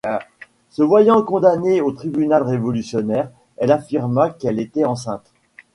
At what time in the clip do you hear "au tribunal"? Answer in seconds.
1.79-2.41